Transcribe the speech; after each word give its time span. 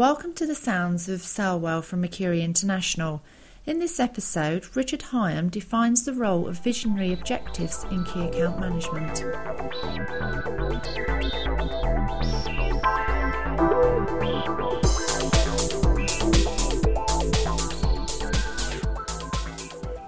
Welcome 0.00 0.32
to 0.36 0.46
the 0.46 0.54
sounds 0.54 1.10
of 1.10 1.20
Selwell 1.20 1.82
from 1.82 2.00
Mercury 2.00 2.42
International. 2.42 3.20
In 3.66 3.80
this 3.80 4.00
episode, 4.00 4.74
Richard 4.74 5.02
Higham 5.02 5.50
defines 5.50 6.04
the 6.04 6.14
role 6.14 6.48
of 6.48 6.64
visionary 6.64 7.12
objectives 7.12 7.84
in 7.90 8.04
key 8.04 8.22
account 8.22 8.58
management. 8.58 9.22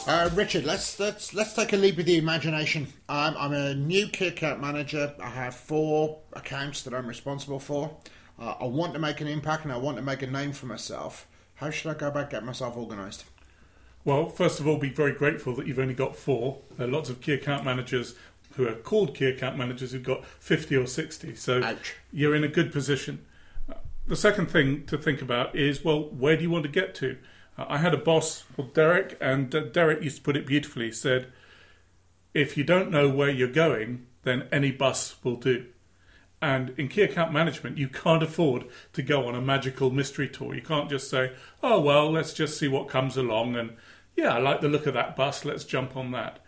Uh, 0.09 0.31
Richard, 0.33 0.65
let's 0.65 0.99
let's 0.99 1.35
let's 1.35 1.53
take 1.53 1.75
a 1.75 1.77
leap 1.77 1.99
of 1.99 2.07
the 2.07 2.17
imagination. 2.17 2.87
Um, 3.11 3.35
I'm 3.39 3.53
a 3.53 3.75
new 3.75 4.09
key 4.09 4.29
account 4.29 4.59
manager. 4.63 5.15
I 5.23 5.29
have 5.29 5.55
four 5.55 6.21
accounts 6.33 6.81
that 6.85 6.95
I'm 6.95 7.07
responsible 7.07 7.59
for. 7.59 7.95
Uh, 8.39 8.55
I 8.61 8.65
want 8.65 8.93
to 8.95 8.99
make 8.99 9.21
an 9.21 9.27
impact 9.29 9.65
and 9.65 9.73
I 9.73 9.77
want 9.77 9.97
to 9.97 10.03
make 10.03 10.23
a 10.23 10.27
name 10.27 10.53
for 10.53 10.67
myself. 10.67 11.27
How 11.57 11.71
should 11.71 11.91
I 11.91 11.95
go 11.95 12.09
about 12.09 12.31
getting 12.31 12.47
myself 12.47 12.77
organised? 12.77 13.25
Well, 14.05 14.29
first 14.29 14.59
of 14.59 14.67
all, 14.67 14.79
be 14.79 14.89
very 14.89 15.13
grateful 15.13 15.55
that 15.57 15.67
you've 15.67 15.79
only 15.79 15.95
got 15.95 16.17
four. 16.17 16.59
There 16.77 16.89
are 16.89 16.91
lots 16.91 17.09
of 17.09 17.21
key 17.21 17.33
account 17.35 17.65
managers 17.65 18.15
who 18.57 18.67
are 18.67 18.75
called 18.75 19.15
key 19.15 19.27
account 19.27 19.57
managers 19.57 19.93
who've 19.93 20.03
got 20.03 20.27
50 20.27 20.77
or 20.77 20.87
60. 20.87 21.35
So 21.37 21.63
Ouch. 21.63 21.95
you're 22.13 22.35
in 22.35 22.43
a 22.45 22.49
good 22.49 22.73
position. 22.73 23.25
Uh, 23.71 23.75
The 24.09 24.17
second 24.17 24.51
thing 24.51 24.85
to 24.87 24.99
think 24.99 25.23
about 25.23 25.55
is 25.55 25.85
well, 25.85 26.03
where 26.11 26.37
do 26.37 26.43
you 26.43 26.51
want 26.51 26.65
to 26.65 26.69
get 26.71 26.95
to? 26.97 27.17
Uh, 27.57 27.67
I 27.69 27.79
had 27.79 27.95
a 27.95 27.99
boss 27.99 28.45
called 28.57 28.75
Derek, 28.75 29.17
and 29.21 29.55
uh, 29.55 29.61
Derek 29.61 30.03
used 30.03 30.17
to 30.17 30.23
put 30.23 30.37
it 30.37 30.47
beautifully. 30.47 30.87
He 30.87 30.93
said, 30.93 31.29
If 32.35 32.57
you 32.57 32.65
don't 32.65 32.91
know 32.91 33.09
where 33.09 33.31
you're 33.31 33.49
going, 33.49 34.07
then 34.25 34.49
any 34.51 34.73
bus 34.73 35.17
will 35.23 35.37
do. 35.37 35.67
And 36.43 36.75
in 36.77 36.89
key 36.89 37.03
account 37.03 37.33
management, 37.33 37.79
you 37.79 37.87
can't 37.87 38.23
afford 38.23 38.65
to 38.95 39.03
go 39.03 39.29
on 39.29 39.37
a 39.37 39.41
magical 39.41 39.93
mystery 39.93 40.29
tour. 40.29 40.57
You 40.57 40.61
can't 40.61 40.91
just 40.91 41.09
say, 41.09 41.31
oh, 41.63 41.81
well, 41.81 42.11
let's 42.11 42.35
just 42.35 42.59
see 42.59 42.67
what 42.67 42.89
comes 42.89 43.17
along. 43.17 43.55
And 43.55 43.77
yeah, 44.17 44.35
I 44.35 44.39
like 44.39 44.61
the 44.61 44.69
look 44.69 44.87
of 44.87 44.95
that 44.95 45.15
bus, 45.15 45.45
let's 45.45 45.63
jump 45.63 45.97
on 45.97 46.11
that. 46.11 46.41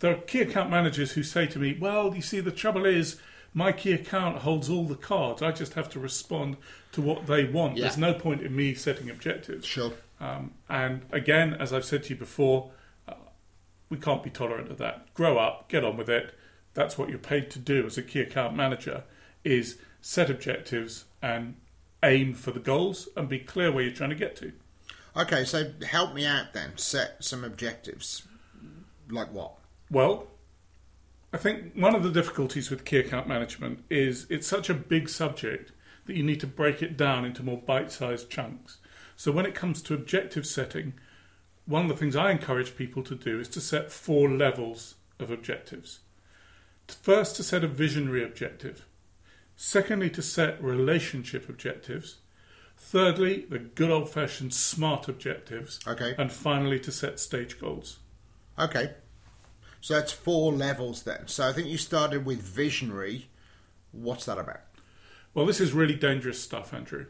There 0.00 0.12
are 0.12 0.16
key 0.16 0.40
account 0.40 0.70
managers 0.70 1.12
who 1.12 1.22
say 1.22 1.46
to 1.48 1.58
me, 1.58 1.76
well, 1.78 2.14
you 2.14 2.22
see, 2.22 2.40
the 2.40 2.50
trouble 2.50 2.86
is 2.86 3.20
my 3.52 3.72
key 3.72 3.92
account 3.92 4.38
holds 4.38 4.70
all 4.70 4.84
the 4.84 4.94
cards. 4.94 5.42
I 5.42 5.52
just 5.52 5.74
have 5.74 5.90
to 5.90 6.00
respond 6.00 6.56
to 6.92 7.02
what 7.02 7.26
they 7.26 7.44
want. 7.44 7.76
Yeah. 7.76 7.82
There's 7.82 7.98
no 7.98 8.14
point 8.14 8.40
in 8.40 8.56
me 8.56 8.72
setting 8.72 9.10
objectives. 9.10 9.66
Sure. 9.66 9.92
Um, 10.18 10.52
and 10.68 11.02
again, 11.12 11.54
as 11.54 11.74
I've 11.74 11.84
said 11.84 12.04
to 12.04 12.10
you 12.10 12.16
before, 12.16 12.70
uh, 13.06 13.14
we 13.90 13.98
can't 13.98 14.22
be 14.22 14.30
tolerant 14.30 14.70
of 14.70 14.78
that. 14.78 15.12
Grow 15.12 15.36
up, 15.36 15.68
get 15.68 15.84
on 15.84 15.98
with 15.98 16.08
it. 16.08 16.34
That's 16.74 16.96
what 16.96 17.08
you're 17.08 17.18
paid 17.18 17.50
to 17.50 17.58
do 17.58 17.86
as 17.86 17.98
a 17.98 18.02
key 18.02 18.20
account 18.20 18.54
manager: 18.54 19.04
is 19.44 19.78
set 20.00 20.30
objectives 20.30 21.04
and 21.22 21.56
aim 22.02 22.34
for 22.34 22.52
the 22.52 22.60
goals 22.60 23.08
and 23.16 23.28
be 23.28 23.38
clear 23.38 23.72
where 23.72 23.84
you're 23.84 23.92
trying 23.92 24.10
to 24.10 24.16
get 24.16 24.36
to. 24.36 24.52
Okay, 25.16 25.44
so 25.44 25.72
help 25.86 26.14
me 26.14 26.24
out 26.24 26.52
then. 26.52 26.76
Set 26.76 27.24
some 27.24 27.42
objectives. 27.42 28.26
Like 29.10 29.32
what? 29.32 29.54
Well, 29.90 30.28
I 31.32 31.38
think 31.38 31.74
one 31.74 31.94
of 31.94 32.02
the 32.02 32.10
difficulties 32.10 32.70
with 32.70 32.84
key 32.84 32.98
account 32.98 33.26
management 33.26 33.84
is 33.90 34.26
it's 34.30 34.46
such 34.46 34.70
a 34.70 34.74
big 34.74 35.08
subject 35.08 35.72
that 36.06 36.16
you 36.16 36.22
need 36.22 36.40
to 36.40 36.46
break 36.46 36.82
it 36.82 36.96
down 36.96 37.24
into 37.24 37.42
more 37.42 37.58
bite 37.58 37.90
sized 37.90 38.30
chunks. 38.30 38.78
So 39.16 39.32
when 39.32 39.44
it 39.44 39.54
comes 39.54 39.82
to 39.82 39.94
objective 39.94 40.46
setting, 40.46 40.94
one 41.66 41.82
of 41.82 41.88
the 41.88 41.96
things 41.96 42.16
I 42.16 42.30
encourage 42.30 42.76
people 42.76 43.02
to 43.02 43.14
do 43.14 43.40
is 43.40 43.48
to 43.48 43.60
set 43.60 43.92
four 43.92 44.30
levels 44.30 44.94
of 45.18 45.30
objectives. 45.30 46.00
First, 46.88 47.36
to 47.36 47.42
set 47.42 47.64
a 47.64 47.68
visionary 47.68 48.24
objective. 48.24 48.86
Secondly, 49.56 50.10
to 50.10 50.22
set 50.22 50.62
relationship 50.62 51.48
objectives. 51.48 52.16
Thirdly, 52.76 53.46
the 53.48 53.58
good 53.58 53.90
old 53.90 54.10
fashioned 54.10 54.54
SMART 54.54 55.08
objectives. 55.08 55.80
Okay. 55.86 56.14
And 56.16 56.32
finally, 56.32 56.78
to 56.80 56.92
set 56.92 57.18
stage 57.18 57.60
goals. 57.60 57.98
Okay. 58.58 58.92
So 59.80 59.94
that's 59.94 60.12
four 60.12 60.52
levels 60.52 61.02
then. 61.02 61.28
So 61.28 61.48
I 61.48 61.52
think 61.52 61.68
you 61.68 61.78
started 61.78 62.24
with 62.24 62.40
visionary. 62.40 63.28
What's 63.92 64.26
that 64.26 64.38
about? 64.38 64.60
Well, 65.34 65.46
this 65.46 65.60
is 65.60 65.72
really 65.72 65.94
dangerous 65.94 66.42
stuff, 66.42 66.72
Andrew. 66.72 67.06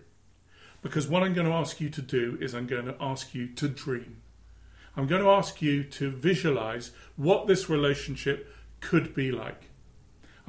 Because 0.82 1.08
what 1.08 1.22
I'm 1.22 1.34
going 1.34 1.46
to 1.46 1.52
ask 1.52 1.80
you 1.80 1.88
to 1.90 2.02
do 2.02 2.38
is 2.40 2.54
I'm 2.54 2.66
going 2.66 2.86
to 2.86 2.96
ask 3.00 3.34
you 3.34 3.48
to 3.48 3.68
dream. 3.68 4.22
I'm 4.96 5.06
going 5.06 5.22
to 5.22 5.30
ask 5.30 5.60
you 5.62 5.84
to 5.84 6.10
visualize 6.10 6.90
what 7.16 7.46
this 7.46 7.68
relationship 7.68 8.52
could 8.80 9.14
be 9.14 9.30
like. 9.30 9.67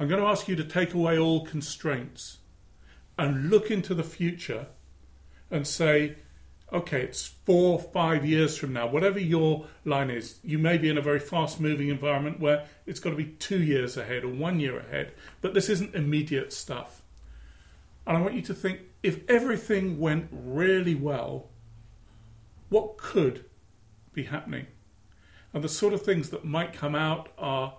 I'm 0.00 0.08
going 0.08 0.22
to 0.22 0.26
ask 0.26 0.48
you 0.48 0.56
to 0.56 0.64
take 0.64 0.94
away 0.94 1.18
all 1.18 1.44
constraints 1.44 2.38
and 3.18 3.50
look 3.50 3.70
into 3.70 3.92
the 3.92 4.02
future 4.02 4.68
and 5.50 5.66
say, 5.66 6.16
okay, 6.72 7.02
it's 7.02 7.26
four, 7.26 7.78
five 7.78 8.24
years 8.24 8.56
from 8.56 8.72
now, 8.72 8.86
whatever 8.86 9.18
your 9.18 9.66
line 9.84 10.08
is, 10.08 10.38
you 10.42 10.58
may 10.58 10.78
be 10.78 10.88
in 10.88 10.96
a 10.96 11.02
very 11.02 11.20
fast 11.20 11.60
moving 11.60 11.90
environment 11.90 12.40
where 12.40 12.66
it's 12.86 12.98
got 12.98 13.10
to 13.10 13.16
be 13.16 13.26
two 13.26 13.62
years 13.62 13.98
ahead 13.98 14.24
or 14.24 14.28
one 14.28 14.58
year 14.58 14.78
ahead, 14.78 15.12
but 15.42 15.52
this 15.52 15.68
isn't 15.68 15.94
immediate 15.94 16.50
stuff. 16.50 17.02
And 18.06 18.16
I 18.16 18.22
want 18.22 18.32
you 18.32 18.42
to 18.42 18.54
think 18.54 18.80
if 19.02 19.28
everything 19.28 19.98
went 19.98 20.28
really 20.32 20.94
well, 20.94 21.50
what 22.70 22.96
could 22.96 23.44
be 24.14 24.22
happening? 24.22 24.66
And 25.52 25.62
the 25.62 25.68
sort 25.68 25.92
of 25.92 26.00
things 26.00 26.30
that 26.30 26.42
might 26.42 26.72
come 26.72 26.94
out 26.94 27.28
are 27.36 27.74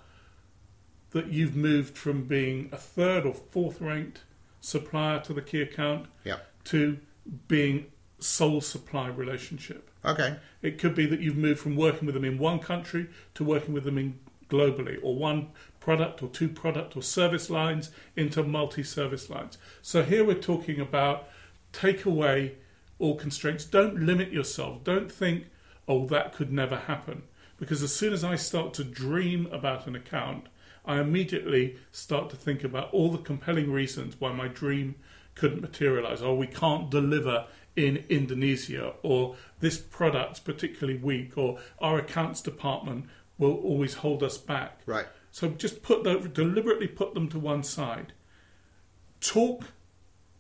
that 1.12 1.28
you've 1.28 1.56
moved 1.56 1.98
from 1.98 2.24
being 2.24 2.70
a 2.72 2.78
third 2.78 3.26
or 3.26 3.34
fourth 3.34 3.80
ranked 3.82 4.22
supplier 4.60 5.20
to 5.22 5.34
the 5.34 5.42
key 5.42 5.62
account 5.62 6.08
Yeah. 6.24 6.38
to 6.66 7.00
being 7.48 7.92
sole 8.20 8.62
supply 8.62 9.08
relationship. 9.08 9.90
Okay. 10.06 10.38
It 10.62 10.78
could 10.78 10.96
be 10.96 11.06
that 11.08 11.20
you've 11.20 11.38
moved 11.38 11.60
from 11.60 11.76
working 11.76 12.06
with 12.06 12.16
them 12.16 12.24
in 12.26 12.38
one 12.38 12.60
country 12.60 13.08
to 13.36 13.44
working 13.44 13.74
with 13.74 13.84
them 13.84 13.98
in 13.98 14.20
globally, 14.50 15.00
or 15.02 15.16
one 15.16 15.50
product 15.80 16.22
or 16.22 16.28
two 16.30 16.50
product 16.50 16.96
or 16.98 17.02
service 17.02 17.50
lines 17.50 17.90
into 18.16 18.44
multi-service 18.44 19.30
lines. 19.30 19.58
So 19.82 20.04
here 20.04 20.24
we're 20.26 20.36
talking 20.36 20.80
about 20.80 21.28
take 21.72 22.06
away 22.06 22.56
all 23.00 23.16
constraints. 23.16 23.66
Don't 23.66 24.00
limit 24.06 24.32
yourself. 24.32 24.84
Don't 24.84 25.12
think, 25.12 25.46
oh, 25.88 26.06
that 26.08 26.34
could 26.34 26.52
never 26.52 26.76
happen. 26.78 27.24
Because 27.58 27.82
as 27.82 27.96
soon 27.96 28.12
as 28.14 28.24
I 28.24 28.36
start 28.36 28.74
to 28.76 28.84
dream 28.84 29.48
about 29.52 29.88
an 29.88 29.96
account, 29.96 30.48
I 30.86 31.00
immediately 31.00 31.78
start 31.92 32.30
to 32.31 32.36
think 32.36 32.64
about 32.64 32.94
all 32.94 33.12
the 33.12 33.18
compelling 33.18 33.72
reasons 33.72 34.16
why 34.19 34.34
my 34.34 34.47
dream 34.47 34.96
couldn't 35.36 35.62
materialize. 35.62 36.22
Or 36.22 36.38
we 36.38 36.47
can't 36.47 36.90
deliver 36.90 37.46
in 37.75 38.03
Indonesia, 38.09 38.94
or 39.02 39.36
this 39.59 39.78
product's 39.78 40.40
particularly 40.40 41.00
weak, 41.00 41.38
or 41.38 41.59
our 41.80 42.00
accounts 42.00 42.41
department 42.41 43.06
will 43.38 43.56
always 43.56 43.96
hold 43.96 44.24
us 44.24 44.38
back. 44.38 44.81
Right. 44.86 45.08
So 45.31 45.50
just 45.50 45.81
put 45.81 46.03
the, 46.03 46.20
deliberately 46.20 46.88
put 46.88 47.14
them 47.14 47.30
to 47.30 47.40
one 47.40 47.64
side. 47.64 48.14
Talk 49.22 49.66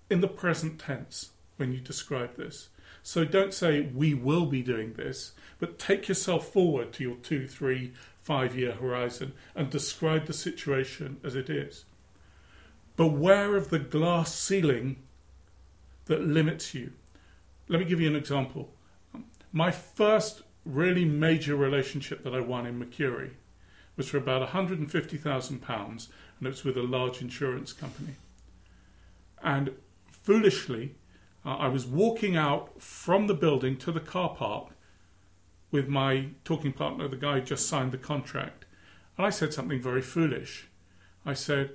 in 0.09 0.21
the 0.21 0.27
present 0.27 0.79
tense 0.79 1.31
when 1.55 1.71
you 1.71 1.79
describe 1.79 2.35
this. 2.35 2.69
So 3.03 3.25
don't 3.25 3.53
say 3.53 3.81
we 3.81 4.13
will 4.13 4.45
be 4.45 4.61
doing 4.61 4.93
this, 4.93 5.31
but 5.59 5.79
take 5.79 6.07
yourself 6.07 6.47
forward 6.49 6.91
to 6.93 7.03
your 7.03 7.15
two, 7.15 7.47
three, 7.47 7.93
five 8.21 8.55
year 8.55 8.73
horizon 8.73 9.33
and 9.55 9.69
describe 9.69 10.25
the 10.25 10.33
situation 10.33 11.19
as 11.23 11.35
it 11.35 11.49
is. 11.49 11.85
Beware 12.95 13.55
of 13.55 13.69
the 13.69 13.79
glass 13.79 14.33
ceiling 14.35 14.97
that 16.05 16.21
limits 16.21 16.73
you. 16.73 16.91
Let 17.67 17.79
me 17.79 17.85
give 17.85 18.01
you 18.01 18.09
an 18.09 18.15
example. 18.15 18.69
My 19.51 19.71
first 19.71 20.43
really 20.65 21.05
major 21.05 21.55
relationship 21.55 22.23
that 22.23 22.35
I 22.35 22.39
won 22.39 22.65
in 22.65 22.77
Mercury 22.77 23.31
was 23.97 24.09
for 24.09 24.17
about 24.17 24.47
£150,000 24.49 26.07
and 26.41 26.47
it 26.47 26.49
was 26.49 26.63
with 26.63 26.77
a 26.77 26.83
large 26.83 27.21
insurance 27.21 27.73
company. 27.73 28.15
And 29.43 29.71
foolishly, 30.07 30.95
uh, 31.45 31.55
I 31.55 31.67
was 31.67 31.85
walking 31.85 32.35
out 32.35 32.81
from 32.81 33.27
the 33.27 33.33
building 33.33 33.77
to 33.77 33.91
the 33.91 33.99
car 33.99 34.29
park 34.29 34.69
with 35.71 35.87
my 35.87 36.27
talking 36.43 36.73
partner, 36.73 37.07
the 37.07 37.15
guy 37.15 37.39
who 37.39 37.45
just 37.45 37.67
signed 37.67 37.91
the 37.91 37.97
contract. 37.97 38.65
And 39.17 39.25
I 39.25 39.29
said 39.29 39.53
something 39.53 39.81
very 39.81 40.01
foolish. 40.01 40.67
I 41.25 41.33
said, 41.33 41.71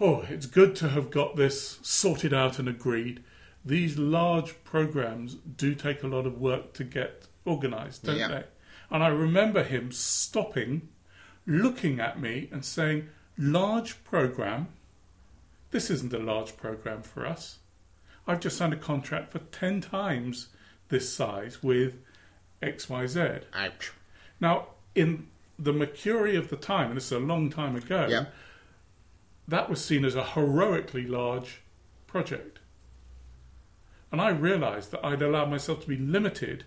Oh, 0.00 0.24
it's 0.28 0.46
good 0.46 0.74
to 0.76 0.88
have 0.88 1.10
got 1.10 1.36
this 1.36 1.78
sorted 1.82 2.32
out 2.32 2.58
and 2.58 2.68
agreed. 2.68 3.22
These 3.64 3.98
large 3.98 4.62
programs 4.64 5.34
do 5.34 5.74
take 5.74 6.02
a 6.02 6.06
lot 6.08 6.26
of 6.26 6.40
work 6.40 6.72
to 6.74 6.84
get 6.84 7.26
organized, 7.44 8.04
don't 8.04 8.16
Yeah. 8.16 8.28
they? 8.28 8.44
And 8.90 9.02
I 9.04 9.08
remember 9.08 9.62
him 9.62 9.92
stopping, 9.92 10.88
looking 11.46 12.00
at 12.00 12.18
me, 12.20 12.48
and 12.50 12.64
saying, 12.64 13.08
Large 13.36 14.02
program? 14.04 14.68
This 15.70 15.88
isn't 15.90 16.12
a 16.12 16.18
large 16.18 16.56
program 16.56 17.02
for 17.02 17.26
us. 17.26 17.58
I've 18.26 18.40
just 18.40 18.56
signed 18.56 18.72
a 18.74 18.76
contract 18.76 19.32
for 19.32 19.38
10 19.38 19.80
times 19.80 20.48
this 20.88 21.14
size 21.14 21.62
with 21.62 21.94
XYZ. 22.62 23.42
Ouch. 23.54 23.92
Now, 24.40 24.68
in 24.94 25.28
the 25.58 25.72
Mercury 25.72 26.36
of 26.36 26.48
the 26.48 26.56
time, 26.56 26.88
and 26.88 26.96
this 26.96 27.06
is 27.06 27.12
a 27.12 27.18
long 27.18 27.50
time 27.50 27.76
ago, 27.76 28.06
Yeah. 28.08 28.26
that 29.48 29.68
was 29.68 29.84
seen 29.84 30.04
as 30.04 30.14
a 30.14 30.24
heroically 30.24 31.06
large 31.06 31.60
project. 32.06 32.58
And 34.12 34.20
I 34.20 34.30
realized 34.30 34.90
that 34.90 35.04
I'd 35.04 35.22
allowed 35.22 35.50
myself 35.50 35.82
to 35.82 35.88
be 35.88 35.96
limited 35.96 36.64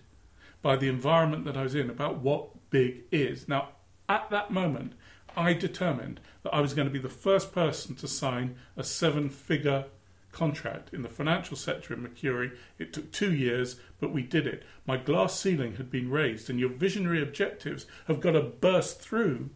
by 0.61 0.75
the 0.77 0.87
environment 0.87 1.43
that 1.45 1.57
I 1.57 1.63
was 1.63 1.75
in 1.75 1.89
about 1.89 2.19
what 2.19 2.69
big 2.69 3.03
is. 3.11 3.47
Now, 3.47 3.69
at 4.07 4.29
that 4.29 4.51
moment, 4.51 4.93
I 5.35 5.53
determined 5.53 6.19
that 6.43 6.53
I 6.53 6.61
was 6.61 6.73
going 6.73 6.87
to 6.87 6.93
be 6.93 6.99
the 6.99 7.09
first 7.09 7.51
person 7.53 7.95
to 7.95 8.07
sign 8.07 8.55
a 8.77 8.83
seven 8.83 9.29
figure 9.29 9.85
contract 10.33 10.93
in 10.93 11.01
the 11.01 11.09
financial 11.09 11.55
sector 11.55 11.93
in 11.93 12.01
Mercury. 12.01 12.51
It 12.77 12.91
took 12.91 13.11
two 13.11 13.33
years, 13.33 13.77
but 13.99 14.11
we 14.11 14.23
did 14.23 14.45
it. 14.45 14.63
My 14.85 14.97
glass 14.97 15.39
ceiling 15.39 15.77
had 15.77 15.89
been 15.89 16.09
raised, 16.09 16.49
and 16.49 16.59
your 16.59 16.69
visionary 16.69 17.21
objectives 17.21 17.85
have 18.07 18.19
got 18.19 18.31
to 18.31 18.41
burst 18.41 18.99
through 18.99 19.49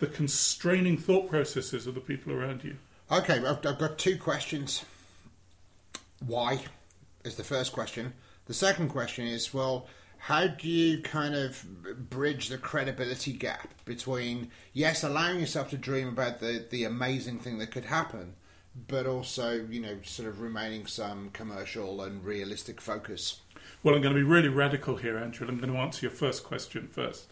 the 0.00 0.06
constraining 0.06 0.98
thought 0.98 1.30
processes 1.30 1.86
of 1.86 1.94
the 1.94 2.00
people 2.00 2.32
around 2.32 2.64
you. 2.64 2.76
Okay, 3.10 3.38
I've, 3.38 3.64
I've 3.64 3.78
got 3.78 3.96
two 3.96 4.18
questions. 4.18 4.84
Why 6.26 6.60
is 7.24 7.36
the 7.36 7.44
first 7.44 7.72
question. 7.72 8.12
The 8.46 8.54
second 8.54 8.90
question 8.90 9.26
is 9.26 9.52
well, 9.52 9.86
how 10.18 10.46
do 10.46 10.68
you 10.68 11.02
kind 11.02 11.34
of 11.34 11.64
bridge 12.10 12.48
the 12.48 12.58
credibility 12.58 13.32
gap 13.32 13.68
between, 13.84 14.50
yes, 14.72 15.02
allowing 15.02 15.40
yourself 15.40 15.70
to 15.70 15.76
dream 15.76 16.08
about 16.08 16.40
the, 16.40 16.64
the 16.70 16.84
amazing 16.84 17.38
thing 17.38 17.58
that 17.58 17.70
could 17.70 17.86
happen, 17.86 18.34
but 18.88 19.06
also, 19.06 19.52
you 19.70 19.80
know, 19.80 19.98
sort 20.02 20.28
of 20.28 20.40
remaining 20.40 20.86
some 20.86 21.30
commercial 21.30 22.02
and 22.02 22.24
realistic 22.24 22.80
focus? 22.80 23.40
Well, 23.82 23.94
I'm 23.94 24.02
going 24.02 24.14
to 24.14 24.18
be 24.20 24.24
really 24.26 24.48
radical 24.48 24.96
here, 24.96 25.16
Andrew. 25.18 25.46
I'm 25.48 25.58
going 25.58 25.72
to 25.72 25.78
answer 25.78 26.06
your 26.06 26.10
first 26.14 26.44
question 26.44 26.88
first. 26.88 27.26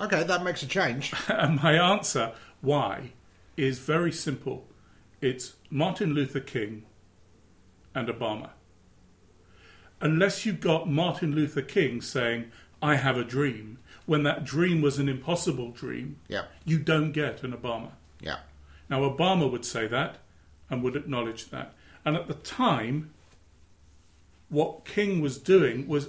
Okay, 0.00 0.22
that 0.24 0.42
makes 0.44 0.62
a 0.62 0.66
change. 0.66 1.12
and 1.28 1.62
my 1.62 1.74
answer, 1.74 2.32
why, 2.60 3.12
is 3.56 3.78
very 3.78 4.12
simple. 4.12 4.66
It's 5.20 5.54
Martin 5.70 6.12
Luther 6.14 6.40
King 6.40 6.84
and 7.94 8.08
Obama. 8.08 8.50
Unless 10.00 10.44
you 10.44 10.52
got 10.52 10.90
Martin 10.90 11.34
Luther 11.34 11.62
King 11.62 12.00
saying, 12.00 12.50
I 12.82 12.96
have 12.96 13.16
a 13.16 13.22
dream, 13.24 13.78
when 14.06 14.24
that 14.24 14.44
dream 14.44 14.82
was 14.82 14.98
an 14.98 15.08
impossible 15.08 15.70
dream, 15.70 16.16
Yeah, 16.26 16.46
you 16.64 16.78
don't 16.80 17.12
get 17.12 17.44
an 17.44 17.52
Obama. 17.52 17.92
yeah, 18.20 18.38
Now, 18.90 19.08
Obama 19.08 19.48
would 19.50 19.64
say 19.64 19.86
that 19.86 20.18
and 20.72 20.82
would 20.82 20.96
acknowledge 20.96 21.50
that. 21.50 21.74
And 22.02 22.16
at 22.16 22.26
the 22.26 22.34
time, 22.34 23.12
what 24.48 24.86
King 24.86 25.20
was 25.20 25.38
doing 25.38 25.86
was 25.86 26.08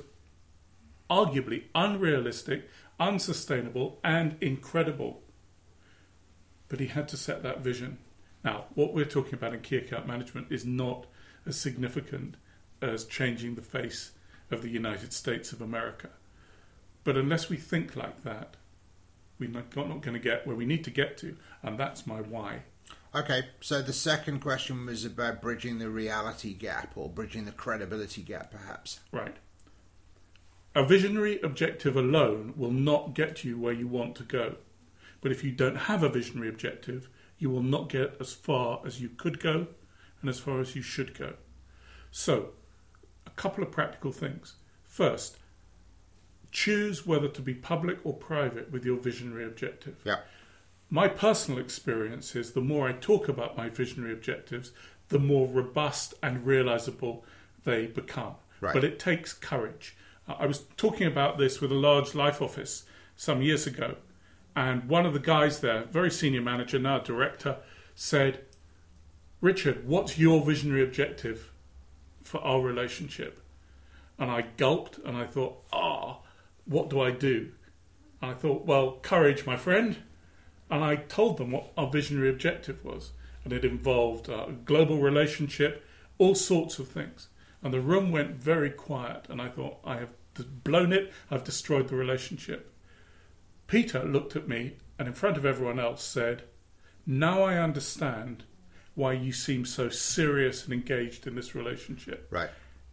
arguably 1.10 1.66
unrealistic, 1.76 2.70
unsustainable, 2.98 4.00
and 4.06 4.38
incredible. 4.40 5.22
But 6.70 6.80
he 6.80 6.88
had 6.88 7.10
to 7.10 7.18
set 7.18 7.44
that 7.44 7.60
vision. 7.60 7.98
Now, 8.44 8.66
what 8.74 8.94
we're 8.94 9.04
talking 9.04 9.34
about 9.34 9.54
in 9.54 9.60
key 9.60 9.76
account 9.76 10.08
management 10.08 10.48
is 10.50 10.66
not 10.66 11.08
as 11.46 11.60
significant 11.60 12.36
as 12.82 13.04
changing 13.04 13.56
the 13.56 13.62
face 13.62 14.12
of 14.50 14.62
the 14.62 14.70
United 14.70 15.12
States 15.12 15.52
of 15.52 15.62
America. 15.62 16.10
But 17.04 17.18
unless 17.18 17.50
we 17.50 17.58
think 17.58 17.98
like 17.98 18.24
that, 18.24 18.56
we're 19.38 19.50
not, 19.50 19.76
not 19.76 20.02
going 20.02 20.14
to 20.14 20.20
get 20.20 20.48
where 20.48 20.56
we 20.56 20.66
need 20.66 20.86
to 20.86 20.90
get 20.90 21.18
to, 21.18 21.36
and 21.62 21.78
that's 21.78 22.08
my 22.08 22.22
why. 22.22 22.62
Okay, 23.16 23.46
so 23.62 23.82
the 23.82 23.94
second 23.94 24.40
question 24.40 24.88
was 24.88 25.06
about 25.06 25.42
bridging 25.42 25.78
the 25.78 25.90
reality 25.90 26.54
gap 26.54 26.94
or 26.96 27.10
bridging 27.10 27.46
the 27.46 27.52
credibility 27.52 28.24
gap, 28.24 28.52
perhaps. 28.52 29.02
Right. 29.12 29.38
A 30.74 30.84
visionary 30.84 31.40
objective 31.42 31.96
alone 31.96 32.54
will 32.58 32.72
not 32.72 33.14
get 33.14 33.44
you 33.44 33.60
where 33.60 33.74
you 33.74 33.88
want 33.88 34.16
to 34.16 34.24
go. 34.24 34.56
But 35.22 35.32
if 35.32 35.44
you 35.44 35.52
don't 35.52 35.76
have 35.76 36.02
a 36.02 36.10
visionary 36.10 36.50
objective, 36.50 37.08
you 37.38 37.52
will 37.52 37.62
not 37.62 37.90
get 37.90 38.18
as 38.20 38.34
far 38.34 38.82
as 38.84 39.00
you 39.00 39.10
could 39.10 39.40
go 39.40 39.68
and 40.22 40.30
as 40.30 40.40
far 40.40 40.60
as 40.60 40.76
you 40.76 40.82
should 40.82 41.18
go. 41.18 41.34
So, 42.10 42.50
a 43.28 43.30
couple 43.32 43.64
of 43.64 43.72
practical 43.72 44.12
things. 44.12 44.56
First, 44.86 45.38
choose 46.52 47.06
whether 47.06 47.28
to 47.28 47.42
be 47.42 47.54
public 47.54 48.00
or 48.04 48.14
private 48.14 48.72
with 48.72 48.86
your 48.86 48.98
visionary 48.98 49.46
objective. 49.46 49.98
Yeah, 50.04 50.20
My 50.90 51.08
personal 51.08 51.60
experience 51.60 52.36
is 52.36 52.52
the 52.52 52.62
more 52.62 52.88
I 52.88 52.94
talk 52.94 53.28
about 53.28 53.58
my 53.58 53.70
visionary 53.70 54.14
objectives, 54.14 54.72
the 55.10 55.20
more 55.20 55.48
robust 55.48 56.14
and 56.22 56.46
realizable 56.46 57.26
they 57.64 57.88
become. 57.88 58.36
Right. 58.62 58.74
But 58.74 58.84
it 58.84 59.00
takes 59.00 59.34
courage. 59.34 59.96
I 60.28 60.46
was 60.46 60.66
talking 60.78 61.08
about 61.08 61.38
this 61.38 61.60
with 61.60 61.72
a 61.72 61.76
large 61.76 62.16
life 62.16 62.42
office 62.42 62.84
some 63.16 63.42
years 63.42 63.68
ago, 63.68 63.98
and 64.56 64.88
one 64.88 65.06
of 65.06 65.14
the 65.14 65.20
guys 65.20 65.60
there, 65.60 65.84
very 65.86 66.12
senior 66.12 66.42
manager, 66.42 66.80
now 66.80 67.00
director, 67.00 67.58
said, 67.96 68.46
Richard, 69.42 69.88
what's 69.88 70.18
your 70.18 70.42
visionary 70.46 70.84
objective 70.84 71.52
for 72.22 72.40
our 72.42 72.62
relationship? 72.62 73.42
And 74.18 74.32
I 74.32 74.46
gulped 74.58 75.00
and 75.00 75.18
I 75.18 75.26
thought, 75.26 75.62
ah, 75.74 76.20
what 76.66 76.90
do 76.90 77.02
I 77.02 77.12
do? 77.12 77.52
And 78.22 78.32
I 78.32 78.34
thought, 78.36 78.66
well, 78.66 79.00
courage, 79.02 79.46
my 79.46 79.58
friend. 79.58 79.98
And 80.70 80.84
I 80.84 80.96
told 80.96 81.38
them 81.38 81.52
what 81.52 81.72
our 81.78 81.90
visionary 81.90 82.30
objective 82.30 82.84
was. 82.84 83.12
And 83.44 83.52
it 83.52 83.66
involved 83.66 84.30
a 84.30 84.56
global 84.66 85.00
relationship, 85.00 85.86
all 86.18 86.36
sorts 86.36 86.80
of 86.80 86.88
things. 86.88 87.28
And 87.62 87.74
the 87.74 87.82
room 87.82 88.12
went 88.12 88.36
very 88.36 88.70
quiet. 88.70 89.28
And 89.30 89.42
I 89.42 89.50
thought, 89.50 89.78
I 89.84 89.98
have 89.98 90.14
blown 90.64 90.94
it, 90.94 91.12
I've 91.30 91.44
destroyed 91.44 91.90
the 91.90 91.96
relationship. 91.96 92.72
Peter 93.68 94.04
looked 94.04 94.36
at 94.36 94.48
me 94.48 94.78
and, 94.98 95.08
in 95.08 95.14
front 95.14 95.38
of 95.38 95.46
everyone 95.46 95.80
else, 95.80 96.04
said, 96.04 96.44
Now 97.06 97.44
I 97.44 97.58
understand 97.58 98.44
why 98.96 99.14
you 99.14 99.32
seem 99.32 99.66
so 99.66 99.90
serious 99.90 100.66
and 100.66 100.74
engaged 100.74 101.26
in 101.26 101.36
this 101.36 101.56
relationship. 101.56 102.28
right. 102.30 102.50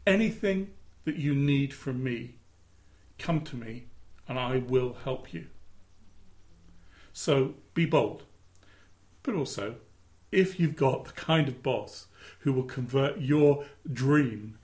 Anything 0.07 0.71
that 1.05 1.17
you 1.17 1.35
need 1.35 1.75
from 1.75 2.03
me, 2.03 2.37
come 3.19 3.43
to 3.43 3.57
me 3.57 3.87
and 4.27 4.39
I 4.39 4.59
will 4.59 4.97
help 5.05 5.35
you. 5.35 5.47
So 7.13 7.55
be 7.75 7.87
bold. 7.87 8.25
But 9.23 9.35
also, 9.35 9.77
if 10.33 10.59
you've 10.59 10.77
got 10.77 11.05
the 11.05 11.13
kind 11.13 11.49
of 11.49 11.63
boss 11.63 12.07
who 12.41 12.53
will 12.53 12.65
convert 12.65 13.19
your 13.19 13.65
dream 13.93 14.59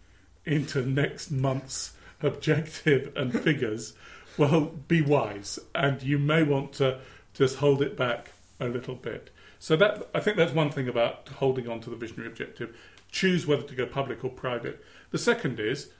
into 0.44 0.82
next 0.86 1.30
month's 1.30 1.92
objective 2.22 3.12
and 3.16 3.32
figures, 3.42 3.94
well, 4.38 4.72
be 4.88 5.02
wise. 5.02 5.58
And 5.74 6.02
you 6.02 6.18
may 6.18 6.42
want 6.42 6.72
to 6.74 7.00
just 7.34 7.56
hold 7.56 7.82
it 7.82 7.96
back 7.96 8.32
a 8.60 8.68
little 8.68 8.94
bit. 8.94 9.30
So 9.58 9.76
that 9.76 10.08
I 10.14 10.20
think 10.20 10.36
that's 10.36 10.52
one 10.52 10.70
thing 10.70 10.88
about 10.88 11.28
holding 11.36 11.68
on 11.68 11.80
to 11.80 11.90
the 11.90 11.96
visionary 11.96 12.28
objective. 12.28 12.76
Choose 13.10 13.46
whether 13.46 13.62
to 13.62 13.74
go 13.74 13.86
public 13.86 14.24
or 14.24 14.30
private. 14.30 14.84
The 15.10 15.18
second 15.18 15.58
is 15.58 15.90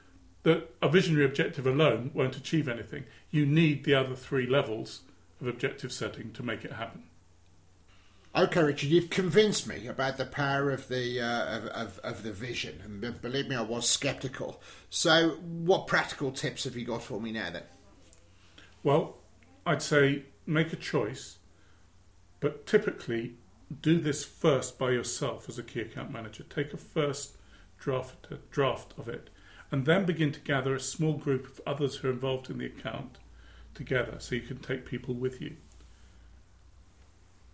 that 0.42 0.74
a 0.80 0.88
visionary 0.88 1.24
objective 1.24 1.66
alone 1.66 2.10
won't 2.14 2.36
achieve 2.36 2.68
anything. 2.68 3.04
You 3.30 3.46
need 3.46 3.84
the 3.84 3.94
other 3.94 4.14
three 4.14 4.46
levels 4.46 5.00
of 5.40 5.46
objective 5.46 5.92
setting 5.92 6.32
to 6.32 6.42
make 6.42 6.64
it 6.64 6.72
happen. 6.72 7.04
Okay, 8.36 8.62
Richard, 8.62 8.90
you've 8.90 9.08
convinced 9.08 9.66
me 9.66 9.86
about 9.86 10.18
the 10.18 10.26
power 10.26 10.70
of 10.70 10.88
the 10.88 11.22
uh, 11.22 11.56
of, 11.56 11.66
of, 11.68 11.98
of 12.00 12.22
the 12.22 12.32
vision, 12.32 12.82
and 12.84 13.22
believe 13.22 13.48
me, 13.48 13.56
I 13.56 13.62
was 13.62 13.88
sceptical. 13.88 14.60
So, 14.90 15.38
what 15.40 15.86
practical 15.86 16.30
tips 16.32 16.64
have 16.64 16.76
you 16.76 16.84
got 16.84 17.02
for 17.02 17.18
me 17.18 17.32
now? 17.32 17.48
Then, 17.50 17.62
Well, 18.82 19.16
I'd 19.64 19.80
say 19.80 20.24
make 20.44 20.70
a 20.74 20.76
choice, 20.76 21.38
but 22.40 22.66
typically 22.66 23.36
do 23.80 23.98
this 23.98 24.22
first 24.22 24.78
by 24.78 24.90
yourself 24.90 25.48
as 25.48 25.58
a 25.58 25.62
key 25.62 25.80
account 25.80 26.12
manager. 26.12 26.44
Take 26.44 26.74
a 26.74 26.76
first 26.76 27.38
draft 27.78 28.26
draft 28.50 28.92
of 28.98 29.08
it, 29.08 29.30
and 29.70 29.86
then 29.86 30.04
begin 30.04 30.30
to 30.32 30.40
gather 30.40 30.74
a 30.74 30.80
small 30.80 31.14
group 31.14 31.46
of 31.46 31.60
others 31.66 31.96
who 31.96 32.08
are 32.08 32.12
involved 32.12 32.50
in 32.50 32.58
the 32.58 32.66
account 32.66 33.16
together, 33.76 34.16
so 34.18 34.34
you 34.34 34.40
can 34.40 34.58
take 34.58 34.84
people 34.84 35.14
with 35.14 35.40
you. 35.40 35.56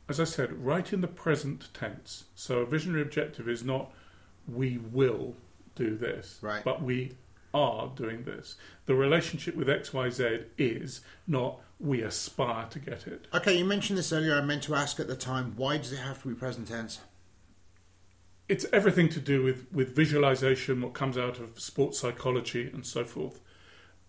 As 0.09 0.19
I 0.21 0.25
said, 0.25 0.65
write 0.65 0.93
in 0.93 1.01
the 1.01 1.09
present 1.09 1.69
tense. 1.75 2.25
So 2.35 2.59
a 2.61 2.67
visionary 2.67 3.03
objective 3.03 3.49
is 3.49 3.63
not 3.63 3.93
we 4.49 4.79
will 4.79 5.35
do 5.75 5.97
this, 5.97 6.39
Right. 6.43 6.65
but 6.65 6.83
we 6.83 7.17
are 7.55 7.91
doing 7.95 8.25
this. 8.25 8.57
The 8.87 8.95
relationship 8.95 9.55
with 9.55 9.69
XYZ 9.69 10.47
is 10.59 11.01
not 11.27 11.61
we 11.79 12.03
aspire 12.03 12.67
to 12.71 12.79
get 12.79 13.07
it. 13.07 13.27
okay, 13.35 13.57
you 13.59 13.65
mentioned 13.65 13.99
this 13.99 14.13
earlier. 14.13 14.35
I 14.37 14.41
meant 14.41 14.63
to 14.65 14.75
ask 14.75 14.99
at 15.01 15.09
the 15.09 15.17
time, 15.17 15.55
why 15.57 15.77
does 15.79 15.93
it 15.93 15.97
have 15.99 16.23
to 16.23 16.29
be 16.29 16.35
present 16.35 16.69
tense? 16.69 17.01
It's 18.49 18.67
everything 18.73 19.09
to 19.11 19.21
do 19.21 19.43
with, 19.43 19.67
with 19.73 19.95
visualization, 19.95 20.81
what 20.83 20.93
comes 20.93 21.17
out 21.17 21.39
of 21.41 21.59
sports 21.61 21.99
psychology 21.99 22.71
and 22.73 22.85
so 22.85 23.05
forth. 23.05 23.41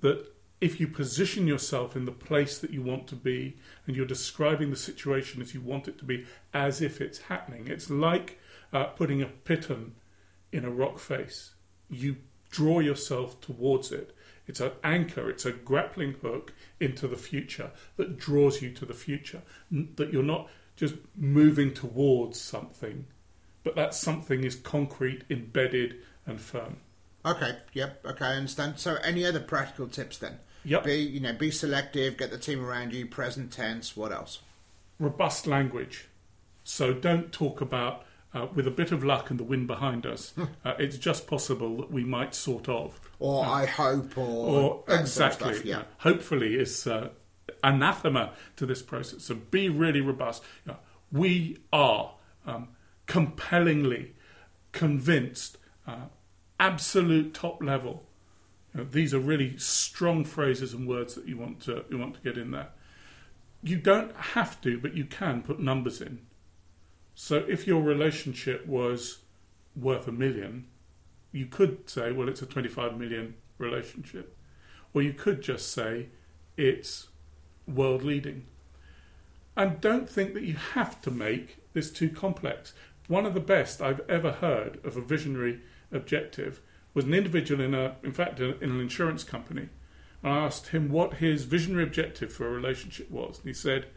That 0.01 0.32
if 0.61 0.79
you 0.79 0.87
position 0.87 1.45
yourself 1.47 1.95
in 1.95 2.05
the 2.05 2.11
place 2.11 2.57
that 2.59 2.71
you 2.71 2.81
want 2.81 3.07
to 3.07 3.15
be 3.15 3.57
and 3.85 3.95
you're 3.95 4.05
describing 4.05 4.69
the 4.69 4.75
situation 4.75 5.41
as 5.41 5.53
you 5.53 5.61
want 5.61 5.87
it 5.87 5.97
to 5.97 6.05
be 6.05 6.25
as 6.53 6.81
if 6.81 7.01
it's 7.01 7.19
happening, 7.23 7.67
it's 7.67 7.89
like 7.89 8.39
uh, 8.71 8.85
putting 8.85 9.21
a 9.21 9.27
piton 9.27 9.91
in 10.51 10.63
a 10.63 10.69
rock 10.69 10.99
face. 10.99 11.53
You 11.89 12.17
draw 12.49 12.79
yourself 12.79 13.41
towards 13.41 13.91
it. 13.91 14.15
It's 14.47 14.59
an 14.59 14.71
anchor, 14.83 15.29
it's 15.29 15.45
a 15.45 15.51
grappling 15.51 16.13
hook 16.21 16.53
into 16.79 17.07
the 17.07 17.17
future 17.17 17.71
that 17.97 18.17
draws 18.17 18.61
you 18.61 18.71
to 18.71 18.85
the 18.85 18.93
future. 18.93 19.41
N- 19.71 19.89
That 19.95 20.13
you're 20.13 20.23
not 20.23 20.49
just 20.75 20.95
moving 21.15 21.73
towards 21.73 22.39
something, 22.39 23.05
but 23.63 23.75
that 23.75 23.93
something 23.93 24.43
is 24.43 24.55
concrete, 24.55 25.23
embedded, 25.29 25.95
and 26.25 26.39
firm. 26.39 26.77
Okay, 27.25 27.57
yep, 27.73 28.05
okay, 28.05 28.25
I 28.25 28.33
understand. 28.35 28.79
So, 28.79 28.95
any 29.03 29.25
other 29.25 29.39
practical 29.39 29.87
tips 29.87 30.17
then? 30.17 30.39
Yep. 30.65 30.83
Be 30.83 30.95
you 30.95 31.19
know, 31.19 31.33
be 31.33 31.51
selective, 31.51 32.17
get 32.17 32.31
the 32.31 32.37
team 32.37 32.63
around 32.63 32.93
you, 32.93 33.05
present 33.05 33.51
tense. 33.51 33.95
What 33.97 34.11
else? 34.11 34.39
Robust 34.99 35.47
language. 35.47 36.07
So 36.63 36.93
don't 36.93 37.31
talk 37.31 37.59
about, 37.61 38.05
uh, 38.33 38.47
with 38.53 38.65
a 38.67 38.71
bit 38.71 38.91
of 38.91 39.03
luck 39.03 39.29
and 39.29 39.39
the 39.39 39.43
wind 39.43 39.67
behind 39.67 40.05
us, 40.05 40.33
uh, 40.65 40.73
it's 40.79 40.97
just 40.97 41.27
possible 41.27 41.77
that 41.77 41.91
we 41.91 42.03
might 42.03 42.33
sort 42.33 42.69
of. 42.69 42.99
Or 43.19 43.45
I 43.45 43.65
hope, 43.65 44.17
or, 44.17 44.21
Or 44.21 44.83
that 44.87 44.91
sort 44.91 44.99
of 44.99 44.99
exactly. 45.01 45.53
stuff, 45.53 45.65
yeah. 45.65 45.79
uh, 45.79 45.83
hopefully, 45.99 46.55
it's 46.55 46.87
uh, 46.87 47.09
anathema 47.63 48.33
to 48.55 48.65
this 48.65 48.81
process. 48.81 49.23
So 49.23 49.35
be 49.35 49.69
really 49.69 50.01
robust. 50.01 50.43
You 50.65 50.73
know, 50.73 50.77
we 51.11 51.57
are 51.71 52.13
um, 52.45 52.69
compellingly 53.05 54.15
convinced, 54.71 55.57
uh, 55.85 56.05
absolute 56.59 57.33
top 57.33 57.61
level. 57.61 58.03
You 58.73 58.81
know, 58.81 58.87
these 58.89 59.13
are 59.13 59.19
really 59.19 59.57
strong 59.57 60.25
phrases 60.25 60.73
and 60.73 60.87
words 60.87 61.15
that 61.15 61.27
you 61.27 61.37
want 61.37 61.59
to 61.61 61.85
you 61.89 61.97
want 61.97 62.15
to 62.15 62.21
get 62.21 62.37
in 62.37 62.51
there. 62.51 62.69
You 63.61 63.77
don't 63.77 64.15
have 64.15 64.59
to, 64.61 64.77
but 64.77 64.93
you 64.93 65.05
can 65.05 65.41
put 65.41 65.59
numbers 65.59 66.01
in. 66.01 66.19
So 67.15 67.37
if 67.47 67.67
your 67.67 67.81
relationship 67.81 68.65
was 68.65 69.19
worth 69.75 70.07
a 70.07 70.11
million, 70.11 70.67
you 71.31 71.45
could 71.45 71.89
say, 71.89 72.11
well, 72.11 72.27
it's 72.27 72.41
a 72.41 72.45
25 72.45 72.97
million 72.97 73.35
relationship. 73.57 74.35
Or 74.93 75.01
you 75.01 75.13
could 75.13 75.41
just 75.41 75.71
say, 75.71 76.07
it's 76.57 77.07
world 77.67 78.03
leading. 78.03 78.45
And 79.55 79.79
don't 79.79 80.09
think 80.09 80.33
that 80.33 80.43
you 80.43 80.55
have 80.55 81.01
to 81.01 81.11
make 81.11 81.57
this 81.73 81.91
too 81.91 82.09
complex. 82.09 82.73
One 83.07 83.25
of 83.25 83.33
the 83.33 83.39
best 83.39 83.81
I've 83.81 84.01
ever 84.09 84.31
heard 84.31 84.83
of 84.83 84.97
a 84.97 85.01
visionary 85.01 85.61
objective 85.93 86.61
was 86.93 87.05
an 87.05 87.13
individual 87.13 87.61
in 87.61 87.73
a, 87.73 87.95
in 88.03 88.11
fact, 88.11 88.39
in 88.39 88.55
an 88.61 88.79
insurance 88.79 89.23
company. 89.23 89.69
I 90.23 90.29
asked 90.29 90.67
him 90.67 90.89
what 90.89 91.15
his 91.15 91.43
visionary 91.43 91.83
objective 91.83 92.31
for 92.31 92.47
a 92.47 92.51
relationship 92.51 93.11
was. 93.11 93.39
And 93.39 93.47
he 93.47 93.53
said, 93.53 93.87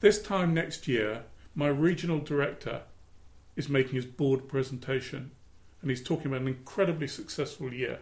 This 0.00 0.22
time 0.22 0.54
next 0.54 0.86
year, 0.86 1.24
my 1.54 1.68
regional 1.68 2.20
director 2.20 2.82
is 3.56 3.68
making 3.68 3.94
his 3.94 4.06
board 4.06 4.48
presentation. 4.48 5.32
And 5.80 5.90
he's 5.90 6.02
talking 6.02 6.26
about 6.26 6.42
an 6.42 6.48
incredibly 6.48 7.08
successful 7.08 7.72
year. 7.72 8.00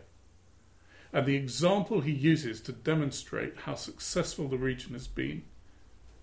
And 1.12 1.26
the 1.26 1.36
example 1.36 2.00
he 2.00 2.12
uses 2.12 2.60
to 2.62 2.72
demonstrate 2.72 3.58
how 3.58 3.74
successful 3.74 4.48
the 4.48 4.56
region 4.56 4.92
has 4.92 5.08
been 5.08 5.44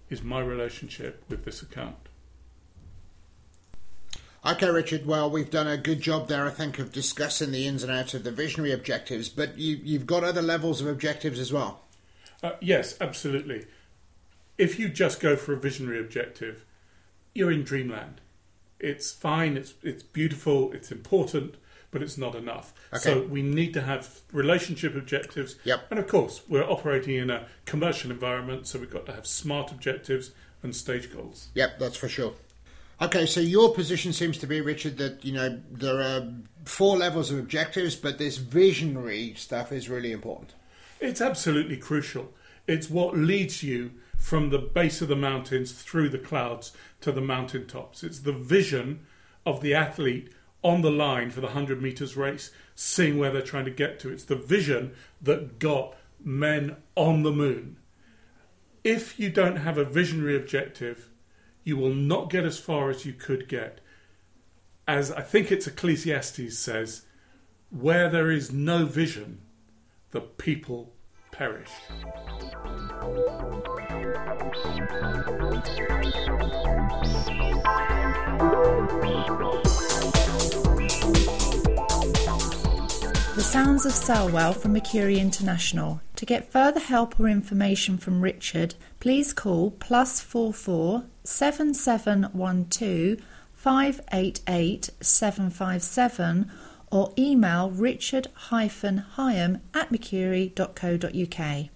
is 0.09 0.23
my 0.23 0.41
relationship 0.41 1.23
with 1.29 1.45
this 1.45 1.61
account. 1.61 2.08
Okay, 4.45 4.69
Richard. 4.69 5.05
Well, 5.05 5.29
we've 5.29 5.49
done 5.49 5.67
a 5.67 5.77
good 5.77 6.01
job 6.01 6.27
there, 6.27 6.45
I 6.45 6.49
think, 6.49 6.79
of 6.79 6.91
discussing 6.91 7.51
the 7.51 7.67
ins 7.67 7.83
and 7.83 7.91
outs 7.91 8.13
of 8.13 8.23
the 8.23 8.31
visionary 8.31 8.71
objectives. 8.71 9.27
But 9.27 9.57
you, 9.57 9.79
you've 9.83 10.05
got 10.05 10.23
other 10.23 10.41
levels 10.41 10.79
of 10.79 10.87
objectives 10.87 11.39
as 11.39 11.51
well. 11.51 11.81
Uh, 12.41 12.51
yes, 12.61 12.95
absolutely. 13.01 13.65
If 14.57 14.79
you 14.79 14.87
just 14.89 15.19
go 15.19 15.35
for 15.35 15.53
a 15.53 15.57
visionary 15.57 15.99
objective, 15.99 16.63
you're 17.33 17.51
in 17.51 17.63
dreamland. 17.63 18.21
It's 18.79 19.11
fine, 19.11 19.57
it's 19.57 19.73
it's 19.83 20.03
beautiful, 20.03 20.71
it's 20.71 20.89
important, 20.89 21.55
but 21.91 22.01
it's 22.01 22.17
not 22.17 22.33
enough. 22.33 22.73
Okay. 22.93 23.01
So 23.01 23.21
we 23.21 23.41
need 23.41 23.73
to 23.73 23.81
have 23.81 24.21
relationship 24.31 24.95
objectives. 24.95 25.57
Yep. 25.65 25.87
And 25.91 25.99
of 25.99 26.07
course, 26.07 26.43
we're 26.47 26.63
operating 26.63 27.15
in 27.15 27.29
a 27.29 27.47
commercial 27.65 28.09
environment, 28.09 28.67
so 28.67 28.79
we've 28.79 28.89
got 28.89 29.05
to 29.07 29.13
have 29.13 29.27
smart 29.27 29.71
objectives 29.71 30.31
and 30.63 30.73
stage 30.73 31.11
goals. 31.11 31.49
Yep, 31.55 31.79
that's 31.79 31.97
for 31.97 32.07
sure. 32.07 32.33
Okay, 33.01 33.25
so 33.25 33.39
your 33.39 33.73
position 33.73 34.11
seems 34.11 34.37
to 34.39 34.47
be, 34.47 34.59
Richard, 34.59 34.97
that 34.97 35.23
you 35.23 35.31
know 35.31 35.61
there 35.71 36.01
are 36.01 36.33
four 36.65 36.97
levels 36.97 37.31
of 37.31 37.39
objectives, 37.39 37.95
but 37.95 38.17
this 38.17 38.37
visionary 38.37 39.33
stuff 39.35 39.71
is 39.71 39.89
really 39.89 40.11
important. 40.11 40.53
It's 40.99 41.21
absolutely 41.21 41.77
crucial. 41.77 42.33
It's 42.67 42.89
what 42.89 43.15
leads 43.15 43.63
you 43.63 43.91
from 44.17 44.49
the 44.49 44.59
base 44.59 45.01
of 45.01 45.07
the 45.07 45.15
mountains 45.15 45.71
through 45.71 46.09
the 46.09 46.17
clouds 46.17 46.73
to 46.99 47.13
the 47.13 47.21
mountaintops. 47.21 48.03
It's 48.03 48.19
the 48.19 48.33
vision 48.33 49.05
of 49.45 49.61
the 49.61 49.73
athlete 49.73 50.33
on 50.61 50.81
the 50.81 50.91
line 50.91 51.31
for 51.31 51.39
the 51.39 51.47
100 51.47 51.81
meters 51.81 52.17
race, 52.17 52.51
seeing 52.75 53.17
where 53.17 53.31
they're 53.31 53.41
trying 53.41 53.63
to 53.63 53.71
get 53.71 53.97
to. 54.01 54.11
It's 54.11 54.25
the 54.25 54.35
vision 54.35 54.93
that 55.21 55.57
got 55.57 55.95
men 56.21 56.75
on 56.95 57.23
the 57.23 57.31
moon. 57.31 57.77
If 58.83 59.17
you 59.17 59.29
don't 59.29 59.57
have 59.57 59.77
a 59.77 59.85
visionary 59.85 60.35
objective, 60.35 61.09
you 61.63 61.77
will 61.77 61.93
not 61.93 62.29
get 62.29 62.45
as 62.45 62.59
far 62.59 62.89
as 62.89 63.05
you 63.05 63.13
could 63.13 63.47
get. 63.47 63.79
As 64.87 65.11
I 65.11 65.21
think 65.21 65.51
it's 65.51 65.67
Ecclesiastes 65.67 66.57
says, 66.57 67.05
where 67.69 68.09
there 68.09 68.31
is 68.31 68.51
no 68.51 68.85
vision, 68.85 69.41
the 70.11 70.21
people 70.21 70.93
perish. 71.31 71.69
The 83.35 83.45
Sounds 83.45 83.85
of 83.85 83.93
Selwell 83.93 84.53
from 84.53 84.73
Mercury 84.73 85.19
International. 85.19 86.01
To 86.15 86.25
get 86.25 86.51
further 86.51 86.79
help 86.79 87.19
or 87.19 87.27
information 87.27 87.97
from 87.97 88.21
Richard, 88.21 88.75
please 88.99 89.31
call 89.31 89.71
plus 89.71 90.19
four 90.19 90.53
four 90.53 91.05
seven 91.29 91.75
seven 91.75 92.23
one 92.33 92.65
two 92.65 93.15
five 93.53 94.01
eight 94.11 94.41
eight 94.47 94.89
seven 94.99 95.51
five 95.51 95.83
seven 95.83 96.51
or 96.91 97.13
email 97.19 97.69
richard 97.69 98.27
higham 98.33 99.61
at 99.75 99.91
mercury.co.uk. 99.91 101.69